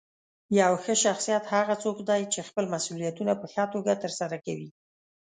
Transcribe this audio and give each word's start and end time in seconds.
یو 0.59 0.73
ښه 0.83 0.93
شخصیت 1.03 1.43
هغه 1.53 1.75
څوک 1.83 1.97
دی 2.09 2.21
چې 2.33 2.47
خپل 2.49 2.65
مسؤلیتونه 2.75 3.33
په 3.41 3.45
ښه 3.53 3.63
توګه 3.73 3.91
ترسره 4.03 4.37
کوي. 4.45 4.69